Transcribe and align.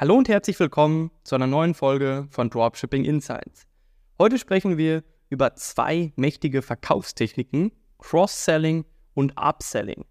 Hallo 0.00 0.14
und 0.14 0.28
herzlich 0.28 0.60
willkommen 0.60 1.10
zu 1.24 1.34
einer 1.34 1.48
neuen 1.48 1.74
Folge 1.74 2.28
von 2.30 2.50
Dropshipping 2.50 3.04
Insights. 3.04 3.66
Heute 4.16 4.38
sprechen 4.38 4.78
wir 4.78 5.02
über 5.28 5.56
zwei 5.56 6.12
mächtige 6.14 6.62
Verkaufstechniken, 6.62 7.72
Cross-Selling 7.98 8.84
und 9.14 9.32
Upselling. 9.36 10.04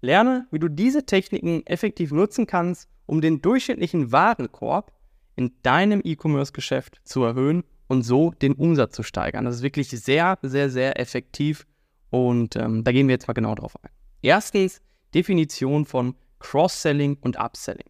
Lerne, 0.00 0.48
wie 0.50 0.58
du 0.58 0.66
diese 0.66 1.06
Techniken 1.06 1.64
effektiv 1.68 2.10
nutzen 2.10 2.48
kannst, 2.48 2.88
um 3.06 3.20
den 3.20 3.40
durchschnittlichen 3.40 4.10
Warenkorb 4.10 4.90
in 5.36 5.52
deinem 5.62 6.00
E-Commerce-Geschäft 6.02 7.00
zu 7.04 7.22
erhöhen 7.22 7.62
und 7.86 8.02
so 8.02 8.32
den 8.32 8.54
Umsatz 8.54 8.96
zu 8.96 9.04
steigern. 9.04 9.44
Das 9.44 9.54
ist 9.54 9.62
wirklich 9.62 9.90
sehr, 9.90 10.40
sehr, 10.42 10.70
sehr 10.70 10.98
effektiv 10.98 11.68
und 12.10 12.56
ähm, 12.56 12.82
da 12.82 12.90
gehen 12.90 13.06
wir 13.06 13.14
jetzt 13.14 13.28
mal 13.28 13.34
genau 13.34 13.54
drauf 13.54 13.76
ein. 13.80 13.92
Erstens 14.22 14.80
Definition 15.14 15.84
von 15.84 16.16
Cross-Selling 16.40 17.18
und 17.20 17.38
Upselling. 17.38 17.89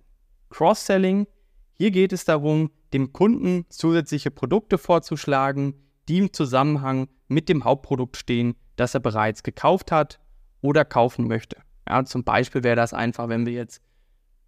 Cross-Selling, 0.50 1.26
hier 1.74 1.90
geht 1.90 2.12
es 2.12 2.24
darum, 2.24 2.70
dem 2.92 3.12
Kunden 3.12 3.64
zusätzliche 3.70 4.30
Produkte 4.30 4.78
vorzuschlagen, 4.78 5.74
die 6.08 6.18
im 6.18 6.32
Zusammenhang 6.32 7.08
mit 7.28 7.48
dem 7.48 7.64
Hauptprodukt 7.64 8.16
stehen, 8.16 8.56
das 8.76 8.94
er 8.94 9.00
bereits 9.00 9.42
gekauft 9.42 9.92
hat 9.92 10.20
oder 10.60 10.84
kaufen 10.84 11.28
möchte. 11.28 11.56
Ja, 11.88 12.04
zum 12.04 12.24
Beispiel 12.24 12.62
wäre 12.62 12.76
das 12.76 12.92
einfach, 12.92 13.28
wenn 13.28 13.46
wir 13.46 13.52
jetzt 13.52 13.80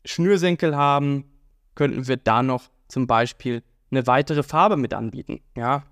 Schnürsenkel 0.04 0.76
haben, 0.76 1.24
könnten 1.74 2.06
wir 2.06 2.16
da 2.16 2.42
noch 2.42 2.70
zum 2.88 3.06
Beispiel 3.06 3.62
eine 3.90 4.06
weitere 4.06 4.42
Farbe 4.42 4.76
mit 4.76 4.94
anbieten. 4.94 5.40
Ja. 5.56 5.84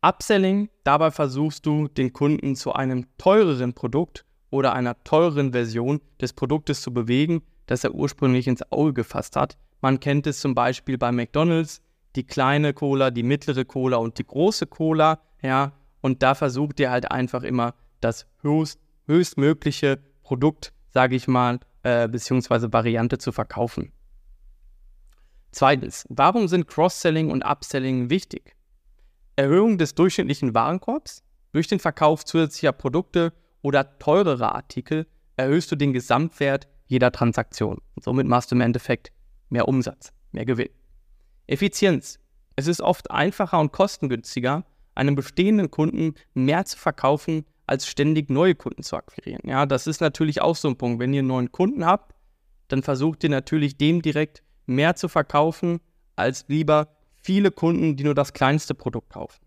Upselling, 0.00 0.68
dabei 0.84 1.10
versuchst 1.10 1.66
du 1.66 1.88
den 1.88 2.12
Kunden 2.12 2.54
zu 2.54 2.72
einem 2.72 3.06
teureren 3.18 3.74
Produkt 3.74 4.24
oder 4.50 4.72
einer 4.72 5.02
teureren 5.04 5.52
Version 5.52 6.00
des 6.20 6.32
Produktes 6.32 6.82
zu 6.82 6.92
bewegen, 6.92 7.42
das 7.66 7.84
er 7.84 7.94
ursprünglich 7.94 8.46
ins 8.46 8.70
Auge 8.72 8.92
gefasst 8.94 9.36
hat. 9.36 9.56
Man 9.80 10.00
kennt 10.00 10.26
es 10.26 10.40
zum 10.40 10.54
Beispiel 10.54 10.98
bei 10.98 11.12
McDonald's, 11.12 11.82
die 12.16 12.24
kleine 12.24 12.72
Cola, 12.72 13.10
die 13.10 13.22
mittlere 13.22 13.64
Cola 13.64 13.98
und 13.98 14.18
die 14.18 14.26
große 14.26 14.66
Cola, 14.66 15.20
ja, 15.42 15.72
und 16.00 16.22
da 16.22 16.34
versucht 16.34 16.80
ihr 16.80 16.90
halt 16.90 17.10
einfach 17.10 17.42
immer 17.42 17.74
das 18.00 18.26
höchst, 18.42 18.80
höchstmögliche 19.06 19.98
Produkt, 20.22 20.72
sage 20.90 21.16
ich 21.16 21.28
mal, 21.28 21.60
äh, 21.82 22.08
beziehungsweise 22.08 22.72
Variante 22.72 23.18
zu 23.18 23.32
verkaufen. 23.32 23.92
Zweitens, 25.50 26.06
warum 26.08 26.48
sind 26.48 26.68
Cross-Selling 26.68 27.30
und 27.30 27.42
Upselling 27.42 28.10
wichtig? 28.10 28.54
Erhöhung 29.36 29.78
des 29.78 29.94
durchschnittlichen 29.94 30.54
Warenkorbs 30.54 31.22
durch 31.52 31.68
den 31.68 31.78
Verkauf 31.78 32.24
zusätzlicher 32.24 32.72
Produkte 32.72 33.32
oder 33.62 33.98
teurerer 33.98 34.54
Artikel 34.54 35.06
erhöhst 35.36 35.70
du 35.70 35.76
den 35.76 35.92
Gesamtwert 35.92 36.68
jeder 36.86 37.12
Transaktion. 37.12 37.78
Und 37.94 38.04
somit 38.04 38.26
machst 38.26 38.50
du 38.50 38.56
im 38.56 38.60
Endeffekt 38.60 39.12
mehr 39.48 39.68
Umsatz, 39.68 40.12
mehr 40.32 40.44
Gewinn. 40.44 40.70
Effizienz. 41.46 42.18
Es 42.56 42.66
ist 42.66 42.80
oft 42.80 43.10
einfacher 43.10 43.60
und 43.60 43.72
kostengünstiger, 43.72 44.64
einem 44.94 45.14
bestehenden 45.14 45.70
Kunden 45.70 46.14
mehr 46.34 46.64
zu 46.64 46.76
verkaufen, 46.76 47.44
als 47.66 47.86
ständig 47.86 48.30
neue 48.30 48.54
Kunden 48.54 48.82
zu 48.82 48.96
akquirieren. 48.96 49.42
Ja, 49.44 49.66
das 49.66 49.86
ist 49.86 50.00
natürlich 50.00 50.40
auch 50.40 50.56
so 50.56 50.68
ein 50.68 50.76
Punkt. 50.76 50.98
Wenn 50.98 51.12
ihr 51.12 51.20
einen 51.20 51.28
neuen 51.28 51.52
Kunden 51.52 51.84
habt, 51.84 52.14
dann 52.68 52.82
versucht 52.82 53.22
ihr 53.22 53.30
natürlich 53.30 53.76
dem 53.76 54.02
direkt 54.02 54.42
mehr 54.66 54.96
zu 54.96 55.08
verkaufen, 55.08 55.80
als 56.16 56.46
lieber 56.48 56.96
viele 57.14 57.50
Kunden, 57.50 57.96
die 57.96 58.04
nur 58.04 58.14
das 58.14 58.32
kleinste 58.32 58.74
Produkt 58.74 59.10
kaufen. 59.10 59.40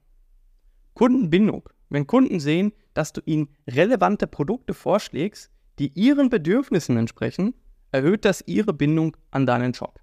Kundenbindung. 0.94 1.68
Wenn 1.92 2.08
Kunden 2.08 2.40
sehen, 2.40 2.72
dass 2.94 3.12
du 3.12 3.22
ihnen 3.26 3.50
relevante 3.68 4.26
Produkte 4.26 4.74
vorschlägst, 4.74 5.52
die 5.78 5.92
ihren 5.94 6.30
Bedürfnissen 6.30 6.96
entsprechen, 6.96 7.54
erhöht 7.92 8.24
das 8.24 8.42
ihre 8.48 8.72
Bindung 8.72 9.18
an 9.30 9.46
deinen 9.46 9.74
Shop. 9.74 10.00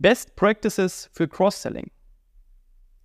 Best 0.00 0.34
Practices 0.34 1.10
für 1.12 1.28
Cross-Selling. 1.28 1.92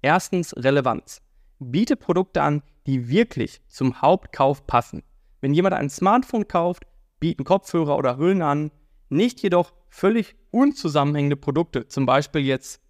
Erstens 0.01 0.55
Relevanz. 0.57 1.21
Biete 1.59 1.95
Produkte 1.95 2.41
an, 2.41 2.63
die 2.87 3.07
wirklich 3.07 3.61
zum 3.67 4.01
Hauptkauf 4.01 4.65
passen. 4.65 5.03
Wenn 5.41 5.53
jemand 5.53 5.75
ein 5.75 5.91
Smartphone 5.91 6.47
kauft, 6.47 6.87
bieten 7.19 7.43
Kopfhörer 7.43 7.97
oder 7.97 8.17
Hüllen 8.17 8.41
an, 8.41 8.71
nicht 9.09 9.43
jedoch 9.43 9.73
völlig 9.89 10.35
unzusammenhängende 10.49 11.35
Produkte, 11.35 11.87
zum 11.87 12.07
Beispiel 12.07 12.41
jetzt 12.41 12.81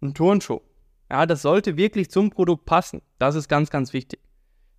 ein 0.00 0.14
Turnschuh. 0.14 0.62
Ja, 1.12 1.26
das 1.26 1.42
sollte 1.42 1.76
wirklich 1.76 2.10
zum 2.10 2.30
Produkt 2.30 2.64
passen. 2.64 3.02
Das 3.18 3.34
ist 3.34 3.46
ganz, 3.46 3.68
ganz 3.68 3.92
wichtig. 3.92 4.18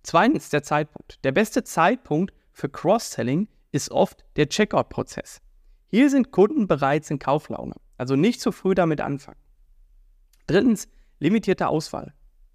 Zweitens 0.02 0.48
der 0.48 0.64
Zeitpunkt. 0.64 1.24
Der 1.24 1.30
beste 1.30 1.62
Zeitpunkt 1.62 2.34
für 2.50 2.68
Cross-Selling 2.68 3.46
ist 3.70 3.92
oft 3.92 4.24
der 4.34 4.48
Checkout-Prozess. 4.48 5.40
Hier 5.86 6.10
sind 6.10 6.32
Kunden 6.32 6.66
bereits 6.66 7.08
in 7.08 7.20
Kauflaune, 7.20 7.76
also 7.98 8.16
nicht 8.16 8.40
zu 8.40 8.50
früh 8.50 8.74
damit 8.74 9.00
anfangen. 9.00 9.38
Drittens, 10.48 10.88
limitierte 11.20 11.68
Auswahl. 11.68 12.14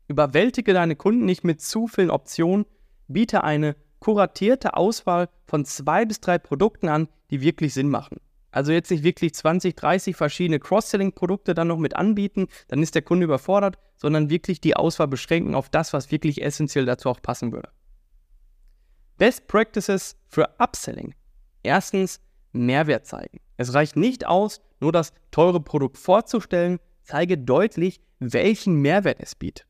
Überwältige 0.09 0.73
deine 0.73 0.97
Kunden 0.97 1.23
nicht 1.23 1.45
mit 1.45 1.61
zu 1.61 1.87
vielen 1.87 2.11
Optionen, 2.11 2.65
biete 3.07 3.45
eine 3.45 3.77
kuratierte 3.99 4.73
Auswahl 4.73 5.29
von 5.45 5.63
zwei 5.63 6.03
bis 6.03 6.19
drei 6.19 6.37
Produkten 6.37 6.89
an, 6.89 7.07
die 7.31 7.39
wirklich 7.39 7.73
Sinn 7.73 7.87
machen. 7.87 8.17
Also 8.51 8.71
jetzt 8.71 8.89
nicht 8.89 9.03
wirklich 9.03 9.33
20, 9.33 9.75
30 9.75 10.15
verschiedene 10.15 10.59
Cross-Selling-Produkte 10.59 11.53
dann 11.53 11.67
noch 11.67 11.77
mit 11.77 11.95
anbieten, 11.95 12.47
dann 12.67 12.81
ist 12.81 12.95
der 12.95 13.01
Kunde 13.01 13.25
überfordert, 13.25 13.77
sondern 13.95 14.29
wirklich 14.29 14.59
die 14.59 14.75
Auswahl 14.75 15.07
beschränken 15.07 15.55
auf 15.55 15.69
das, 15.69 15.93
was 15.93 16.11
wirklich 16.11 16.41
essentiell 16.41 16.85
dazu 16.85 17.09
auch 17.09 17.21
passen 17.21 17.51
würde. 17.51 17.69
Best 19.17 19.47
Practices 19.47 20.15
für 20.27 20.49
Upselling. 20.59 21.13
Erstens, 21.61 22.21
Mehrwert 22.51 23.05
zeigen. 23.05 23.39
Es 23.57 23.73
reicht 23.73 23.95
nicht 23.95 24.25
aus, 24.25 24.61
nur 24.79 24.91
das 24.91 25.13
teure 25.29 25.59
Produkt 25.59 25.97
vorzustellen, 25.97 26.79
zeige 27.03 27.37
deutlich, 27.37 27.99
welchen 28.19 28.75
Mehrwert 28.75 29.19
es 29.19 29.35
bietet. 29.35 29.67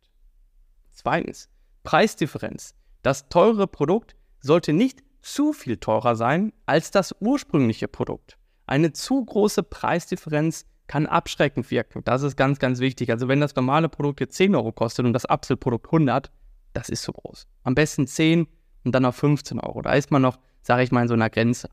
Zweitens, 0.92 1.50
Preisdifferenz. 1.84 2.76
Das 3.02 3.30
teure 3.30 3.68
Produkt 3.68 4.16
sollte 4.40 4.74
nicht 4.74 5.02
zu 5.22 5.54
viel 5.54 5.78
teurer 5.78 6.16
sein 6.16 6.54
als 6.66 6.92
das 6.92 7.16
ursprüngliche 7.20 7.88
Produkt. 7.88 8.39
Eine 8.70 8.94
zu 8.94 9.26
große 9.26 9.64
Preisdifferenz 9.64 10.68
kann 10.86 11.08
abschreckend 11.08 11.72
wirken. 11.72 12.04
Das 12.06 12.22
ist 12.22 12.36
ganz, 12.36 12.60
ganz 12.60 12.80
wichtig. 12.80 13.10
Also 13.10 13.28
wenn 13.28 13.42
das 13.42 13.56
normale 13.56 13.90
Produkt 13.90 14.20
jetzt 14.20 14.36
10 14.36 14.54
Euro 14.54 14.72
kostet 14.72 15.08
und 15.08 15.14
das 15.14 15.26
Apfelprodukt 15.26 15.88
100, 15.88 16.32
das 16.74 16.90
ist 16.90 17.02
zu 17.02 17.12
groß. 17.12 17.48
Am 17.64 17.74
besten 17.74 18.06
10 18.06 18.48
und 18.84 18.94
dann 18.94 19.06
auf 19.06 19.16
15 19.16 19.60
Euro. 19.60 19.82
Da 19.82 19.94
ist 19.94 20.12
man 20.12 20.22
noch, 20.22 20.38
sage 20.62 20.84
ich 20.84 20.92
mal, 20.92 21.02
in 21.02 21.08
so 21.08 21.16
einer 21.16 21.32
Grenze. 21.32 21.68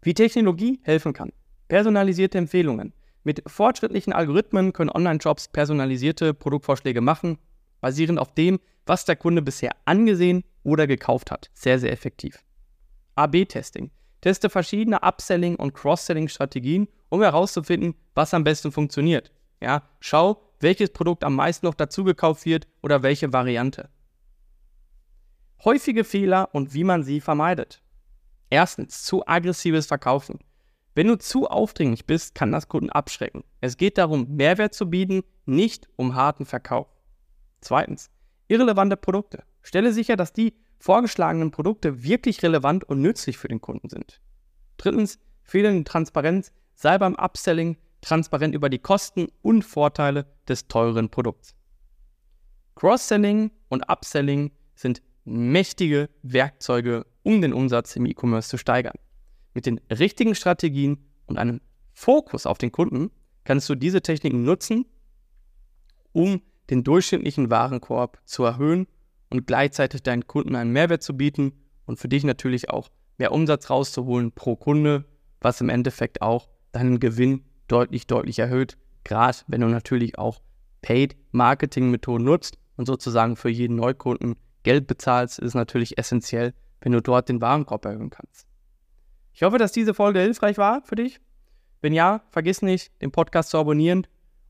Wie 0.00 0.14
Technologie 0.14 0.80
helfen 0.82 1.12
kann. 1.12 1.30
Personalisierte 1.68 2.38
Empfehlungen. 2.38 2.94
Mit 3.22 3.42
fortschrittlichen 3.46 4.14
Algorithmen 4.14 4.72
können 4.72 4.88
Online-Shops 4.88 5.48
personalisierte 5.48 6.32
Produktvorschläge 6.32 7.02
machen, 7.02 7.36
basierend 7.82 8.18
auf 8.18 8.32
dem, 8.32 8.60
was 8.86 9.04
der 9.04 9.16
Kunde 9.16 9.42
bisher 9.42 9.72
angesehen 9.84 10.42
oder 10.62 10.86
gekauft 10.86 11.30
hat. 11.30 11.50
Sehr, 11.52 11.78
sehr 11.78 11.92
effektiv. 11.92 12.42
AB-Testing. 13.16 13.90
Teste 14.22 14.48
verschiedene 14.48 15.02
Upselling- 15.02 15.56
und 15.56 15.74
Cross-Selling-Strategien, 15.74 16.88
um 17.10 17.20
herauszufinden, 17.20 17.94
was 18.14 18.32
am 18.32 18.44
besten 18.44 18.72
funktioniert. 18.72 19.32
Ja, 19.60 19.82
schau, 20.00 20.42
welches 20.60 20.90
Produkt 20.90 21.24
am 21.24 21.34
meisten 21.34 21.66
noch 21.66 21.74
dazu 21.74 22.04
gekauft 22.04 22.46
wird 22.46 22.66
oder 22.82 23.02
welche 23.02 23.32
Variante. 23.32 23.90
Häufige 25.64 26.04
Fehler 26.04 26.48
und 26.52 26.72
wie 26.72 26.84
man 26.84 27.02
sie 27.02 27.20
vermeidet. 27.20 27.82
Erstens, 28.48 29.02
zu 29.02 29.26
aggressives 29.26 29.86
Verkaufen. 29.86 30.38
Wenn 30.94 31.08
du 31.08 31.18
zu 31.18 31.48
aufdringlich 31.48 32.06
bist, 32.06 32.34
kann 32.34 32.52
das 32.52 32.68
Kunden 32.68 32.90
abschrecken. 32.90 33.44
Es 33.60 33.76
geht 33.76 33.98
darum, 33.98 34.36
Mehrwert 34.36 34.74
zu 34.74 34.88
bieten, 34.88 35.22
nicht 35.46 35.88
um 35.96 36.14
harten 36.14 36.44
Verkauf. 36.44 36.86
Zweitens, 37.60 38.10
irrelevante 38.48 38.96
Produkte. 38.96 39.44
Stelle 39.62 39.92
sicher, 39.92 40.16
dass 40.16 40.32
die 40.32 40.54
vorgeschlagenen 40.82 41.52
Produkte 41.52 42.02
wirklich 42.02 42.42
relevant 42.42 42.82
und 42.82 43.00
nützlich 43.00 43.38
für 43.38 43.46
den 43.46 43.60
Kunden 43.60 43.88
sind. 43.88 44.20
Drittens, 44.78 45.20
fehlende 45.44 45.84
Transparenz. 45.84 46.52
Sei 46.74 46.98
beim 46.98 47.14
Upselling 47.14 47.76
transparent 48.00 48.52
über 48.52 48.68
die 48.68 48.80
Kosten 48.80 49.28
und 49.42 49.62
Vorteile 49.62 50.26
des 50.48 50.66
teuren 50.66 51.08
Produkts. 51.08 51.54
Cross-Selling 52.74 53.52
und 53.68 53.88
Upselling 53.88 54.50
sind 54.74 55.02
mächtige 55.24 56.10
Werkzeuge, 56.22 57.06
um 57.22 57.40
den 57.40 57.52
Umsatz 57.52 57.94
im 57.94 58.06
E-Commerce 58.06 58.48
zu 58.48 58.58
steigern. 58.58 58.96
Mit 59.54 59.66
den 59.66 59.80
richtigen 59.88 60.34
Strategien 60.34 61.04
und 61.26 61.38
einem 61.38 61.60
Fokus 61.92 62.44
auf 62.44 62.58
den 62.58 62.72
Kunden 62.72 63.12
kannst 63.44 63.68
du 63.68 63.76
diese 63.76 64.02
Techniken 64.02 64.42
nutzen, 64.42 64.86
um 66.10 66.42
den 66.70 66.82
durchschnittlichen 66.82 67.50
Warenkorb 67.50 68.20
zu 68.24 68.42
erhöhen 68.42 68.88
und 69.32 69.46
gleichzeitig 69.46 70.02
deinen 70.02 70.26
Kunden 70.26 70.54
einen 70.54 70.72
Mehrwert 70.72 71.02
zu 71.02 71.16
bieten 71.16 71.52
und 71.86 71.98
für 71.98 72.08
dich 72.08 72.22
natürlich 72.22 72.68
auch 72.68 72.90
mehr 73.16 73.32
Umsatz 73.32 73.70
rauszuholen 73.70 74.32
pro 74.32 74.56
Kunde, 74.56 75.06
was 75.40 75.60
im 75.62 75.70
Endeffekt 75.70 76.20
auch 76.20 76.48
deinen 76.72 77.00
Gewinn 77.00 77.44
deutlich, 77.66 78.06
deutlich 78.06 78.38
erhöht. 78.38 78.76
Gerade 79.04 79.38
wenn 79.46 79.62
du 79.62 79.68
natürlich 79.68 80.18
auch 80.18 80.42
Paid-Marketing-Methoden 80.82 82.24
nutzt 82.24 82.58
und 82.76 82.84
sozusagen 82.84 83.36
für 83.36 83.48
jeden 83.48 83.76
Neukunden 83.76 84.36
Geld 84.64 84.86
bezahlst, 84.86 85.38
ist 85.38 85.54
natürlich 85.54 85.96
essentiell, 85.96 86.52
wenn 86.82 86.92
du 86.92 87.00
dort 87.00 87.30
den 87.30 87.40
Warenkorb 87.40 87.86
erhöhen 87.86 88.10
kannst. 88.10 88.46
Ich 89.32 89.42
hoffe, 89.42 89.56
dass 89.56 89.72
diese 89.72 89.94
Folge 89.94 90.20
hilfreich 90.20 90.58
war 90.58 90.82
für 90.82 90.96
dich. 90.96 91.20
Wenn 91.80 91.94
ja, 91.94 92.22
vergiss 92.28 92.60
nicht, 92.60 92.92
den 93.00 93.10
Podcast 93.10 93.48
zu 93.48 93.58
abonnieren 93.58 94.06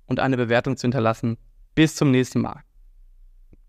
und 0.07 0.19
eine 0.19 0.37
Bewertung 0.37 0.77
zu 0.77 0.83
hinterlassen. 0.83 1.39
Bis 1.77 1.95
zum 1.95 2.11
nächsten 2.11 2.41
Mal. 2.41 2.63